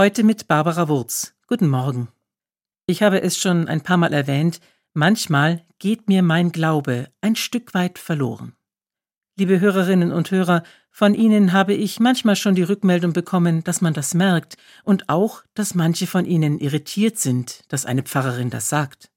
Heute 0.00 0.24
mit 0.24 0.48
Barbara 0.48 0.88
Wurz. 0.88 1.34
Guten 1.46 1.68
Morgen. 1.68 2.08
Ich 2.86 3.02
habe 3.02 3.20
es 3.20 3.36
schon 3.36 3.68
ein 3.68 3.82
paar 3.82 3.98
Mal 3.98 4.14
erwähnt, 4.14 4.58
manchmal 4.94 5.66
geht 5.78 6.08
mir 6.08 6.22
mein 6.22 6.52
Glaube 6.52 7.10
ein 7.20 7.36
Stück 7.36 7.74
weit 7.74 7.98
verloren. 7.98 8.54
Liebe 9.36 9.60
Hörerinnen 9.60 10.10
und 10.10 10.30
Hörer, 10.30 10.62
von 10.90 11.12
Ihnen 11.12 11.52
habe 11.52 11.74
ich 11.74 12.00
manchmal 12.00 12.34
schon 12.36 12.54
die 12.54 12.62
Rückmeldung 12.62 13.12
bekommen, 13.12 13.62
dass 13.62 13.82
man 13.82 13.92
das 13.92 14.14
merkt 14.14 14.56
und 14.84 15.10
auch, 15.10 15.42
dass 15.52 15.74
manche 15.74 16.06
von 16.06 16.24
Ihnen 16.24 16.58
irritiert 16.60 17.18
sind, 17.18 17.60
dass 17.68 17.84
eine 17.84 18.02
Pfarrerin 18.02 18.48
das 18.48 18.70
sagt. 18.70 19.10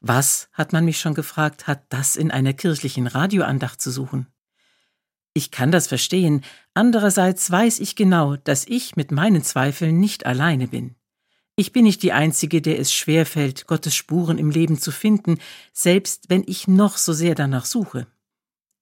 Was, 0.00 0.48
hat 0.52 0.72
man 0.72 0.84
mich 0.84 0.98
schon 0.98 1.14
gefragt, 1.14 1.68
hat 1.68 1.84
das 1.90 2.16
in 2.16 2.32
einer 2.32 2.52
kirchlichen 2.52 3.06
Radioandacht 3.06 3.80
zu 3.80 3.92
suchen? 3.92 4.26
Ich 5.36 5.50
kann 5.50 5.70
das 5.70 5.86
verstehen, 5.86 6.40
andererseits 6.72 7.50
weiß 7.50 7.80
ich 7.80 7.94
genau, 7.94 8.36
dass 8.36 8.66
ich 8.66 8.96
mit 8.96 9.12
meinen 9.12 9.42
Zweifeln 9.42 10.00
nicht 10.00 10.24
alleine 10.24 10.66
bin. 10.66 10.94
Ich 11.56 11.72
bin 11.72 11.84
nicht 11.84 12.02
die 12.02 12.12
Einzige, 12.12 12.62
der 12.62 12.78
es 12.78 12.90
schwerfällt, 12.90 13.66
Gottes 13.66 13.94
Spuren 13.94 14.38
im 14.38 14.48
Leben 14.48 14.78
zu 14.78 14.90
finden, 14.90 15.36
selbst 15.74 16.30
wenn 16.30 16.42
ich 16.46 16.68
noch 16.68 16.96
so 16.96 17.12
sehr 17.12 17.34
danach 17.34 17.66
suche. 17.66 18.06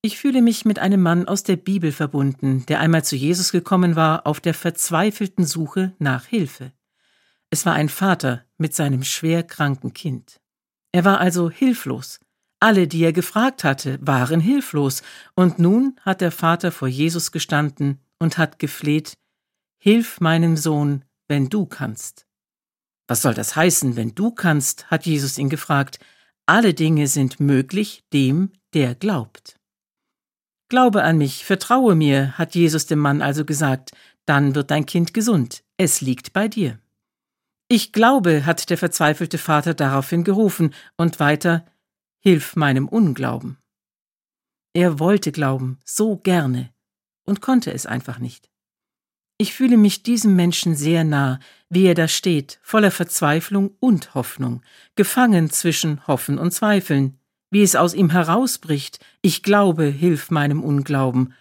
Ich 0.01 0.17
fühle 0.17 0.41
mich 0.41 0.63
mit 0.63 0.79
einem 0.79 1.01
Mann 1.01 1.27
aus 1.27 1.43
der 1.43 1.57
Bibel 1.57 1.91
verbunden, 1.91 2.65
der 2.67 2.79
einmal 2.79 3.03
zu 3.03 3.17
Jesus 3.17 3.51
gekommen 3.51 3.97
war 3.97 4.25
auf 4.25 4.39
der 4.39 4.53
verzweifelten 4.53 5.43
Suche 5.43 5.93
nach 5.99 6.23
Hilfe. 6.23 6.71
Es 7.49 7.65
war 7.65 7.73
ein 7.73 7.89
Vater 7.89 8.45
mit 8.57 8.73
seinem 8.73 9.03
schwer 9.03 9.43
kranken 9.43 9.91
Kind. 9.91 10.39
Er 10.93 11.03
war 11.03 11.19
also 11.19 11.49
hilflos. 11.49 12.21
Alle, 12.65 12.87
die 12.87 13.03
er 13.03 13.13
gefragt 13.13 13.63
hatte, 13.63 13.99
waren 14.01 14.39
hilflos, 14.39 15.03
und 15.35 15.59
nun 15.59 15.99
hat 16.01 16.19
der 16.19 16.31
Vater 16.31 16.71
vor 16.71 16.87
Jesus 16.87 17.31
gestanden 17.31 17.99
und 18.17 18.39
hat 18.39 18.57
gefleht 18.57 19.19
Hilf 19.77 20.19
meinem 20.19 20.57
Sohn, 20.57 21.05
wenn 21.27 21.47
du 21.47 21.67
kannst. 21.67 22.25
Was 23.07 23.21
soll 23.21 23.35
das 23.35 23.55
heißen, 23.55 23.95
wenn 23.95 24.15
du 24.15 24.31
kannst? 24.31 24.89
hat 24.89 25.05
Jesus 25.05 25.37
ihn 25.37 25.49
gefragt. 25.49 25.99
Alle 26.47 26.73
Dinge 26.73 27.05
sind 27.05 27.39
möglich 27.39 28.03
dem, 28.11 28.51
der 28.73 28.95
glaubt. 28.95 29.59
Glaube 30.67 31.03
an 31.03 31.19
mich, 31.19 31.45
vertraue 31.45 31.93
mir, 31.93 32.35
hat 32.35 32.55
Jesus 32.55 32.87
dem 32.87 32.97
Mann 32.97 33.21
also 33.21 33.45
gesagt, 33.45 33.91
dann 34.25 34.55
wird 34.55 34.71
dein 34.71 34.87
Kind 34.87 35.13
gesund, 35.13 35.63
es 35.77 36.01
liegt 36.01 36.33
bei 36.33 36.47
dir. 36.47 36.79
Ich 37.67 37.91
glaube, 37.91 38.47
hat 38.47 38.71
der 38.71 38.79
verzweifelte 38.79 39.37
Vater 39.37 39.75
daraufhin 39.75 40.23
gerufen, 40.23 40.73
und 40.97 41.19
weiter 41.19 41.63
Hilf 42.27 42.55
meinem 42.55 42.87
Unglauben. 42.87 43.59
Er 44.73 44.97
wollte 44.97 45.31
glauben, 45.31 45.77
so 45.85 46.17
gerne, 46.17 46.73
und 47.23 47.39
konnte 47.39 47.71
es 47.71 47.85
einfach 47.85 48.17
nicht. 48.17 48.49
Ich 49.37 49.53
fühle 49.53 49.77
mich 49.77 50.01
diesem 50.01 50.35
Menschen 50.35 50.75
sehr 50.75 51.03
nah, 51.03 51.39
wie 51.69 51.85
er 51.85 51.93
da 51.93 52.07
steht, 52.07 52.59
voller 52.63 52.89
Verzweiflung 52.89 53.75
und 53.79 54.15
Hoffnung, 54.15 54.63
gefangen 54.95 55.51
zwischen 55.51 56.07
Hoffen 56.07 56.39
und 56.39 56.49
Zweifeln, 56.49 57.19
wie 57.51 57.61
es 57.61 57.75
aus 57.75 57.93
ihm 57.93 58.09
herausbricht, 58.09 59.05
ich 59.21 59.43
glaube, 59.43 59.85
hilf 59.85 60.31
meinem 60.31 60.63
Unglauben. 60.63 61.35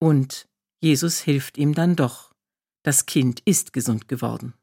Und 0.00 0.48
Jesus 0.80 1.20
hilft 1.20 1.58
ihm 1.58 1.74
dann 1.74 1.94
doch. 1.94 2.34
Das 2.82 3.06
Kind 3.06 3.38
ist 3.44 3.72
gesund 3.72 4.08
geworden. 4.08 4.54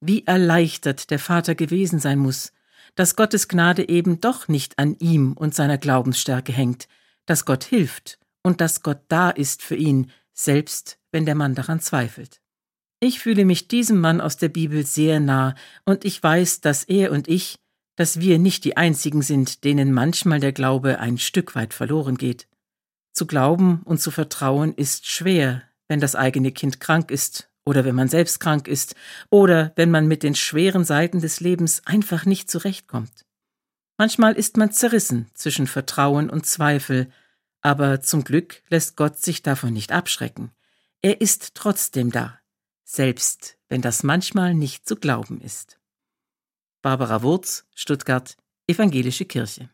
Wie 0.00 0.26
erleichtert 0.26 1.10
der 1.10 1.18
Vater 1.18 1.54
gewesen 1.54 1.98
sein 1.98 2.18
muss, 2.18 2.54
dass 2.94 3.16
Gottes 3.16 3.48
Gnade 3.48 3.88
eben 3.88 4.20
doch 4.20 4.48
nicht 4.48 4.78
an 4.78 4.96
ihm 4.98 5.32
und 5.32 5.54
seiner 5.54 5.78
Glaubensstärke 5.78 6.52
hängt, 6.52 6.88
dass 7.26 7.44
Gott 7.44 7.64
hilft 7.64 8.18
und 8.42 8.60
dass 8.60 8.82
Gott 8.82 9.00
da 9.08 9.30
ist 9.30 9.62
für 9.62 9.76
ihn, 9.76 10.10
selbst 10.32 10.98
wenn 11.10 11.26
der 11.26 11.34
Mann 11.34 11.54
daran 11.54 11.80
zweifelt. 11.80 12.40
Ich 13.00 13.18
fühle 13.20 13.44
mich 13.44 13.68
diesem 13.68 14.00
Mann 14.00 14.20
aus 14.20 14.36
der 14.36 14.48
Bibel 14.48 14.86
sehr 14.86 15.20
nah, 15.20 15.54
und 15.84 16.04
ich 16.04 16.22
weiß, 16.22 16.60
dass 16.60 16.84
er 16.84 17.10
und 17.10 17.28
ich, 17.28 17.56
dass 17.96 18.20
wir 18.20 18.38
nicht 18.38 18.64
die 18.64 18.76
einzigen 18.76 19.22
sind, 19.22 19.64
denen 19.64 19.92
manchmal 19.92 20.40
der 20.40 20.52
Glaube 20.52 20.98
ein 21.00 21.18
Stück 21.18 21.54
weit 21.54 21.74
verloren 21.74 22.16
geht. 22.16 22.48
Zu 23.12 23.26
glauben 23.26 23.82
und 23.84 24.00
zu 24.00 24.10
vertrauen 24.10 24.72
ist 24.74 25.06
schwer, 25.06 25.62
wenn 25.88 26.00
das 26.00 26.14
eigene 26.14 26.52
Kind 26.52 26.80
krank 26.80 27.10
ist 27.10 27.51
oder 27.64 27.84
wenn 27.84 27.94
man 27.94 28.08
selbst 28.08 28.40
krank 28.40 28.68
ist 28.68 28.94
oder 29.30 29.72
wenn 29.76 29.90
man 29.90 30.06
mit 30.06 30.22
den 30.22 30.34
schweren 30.34 30.84
Seiten 30.84 31.20
des 31.20 31.40
Lebens 31.40 31.82
einfach 31.86 32.24
nicht 32.26 32.50
zurechtkommt. 32.50 33.24
Manchmal 33.98 34.34
ist 34.34 34.56
man 34.56 34.72
zerrissen 34.72 35.30
zwischen 35.34 35.66
Vertrauen 35.66 36.30
und 36.30 36.46
Zweifel, 36.46 37.10
aber 37.60 38.00
zum 38.00 38.24
Glück 38.24 38.62
lässt 38.68 38.96
Gott 38.96 39.18
sich 39.18 39.42
davon 39.42 39.72
nicht 39.72 39.92
abschrecken. 39.92 40.50
Er 41.02 41.20
ist 41.20 41.54
trotzdem 41.54 42.10
da, 42.10 42.38
selbst 42.84 43.58
wenn 43.68 43.82
das 43.82 44.02
manchmal 44.02 44.54
nicht 44.54 44.86
zu 44.88 44.96
glauben 44.96 45.40
ist. 45.40 45.78
Barbara 46.82 47.22
Wurz, 47.22 47.66
Stuttgart, 47.74 48.36
Evangelische 48.66 49.24
Kirche 49.24 49.68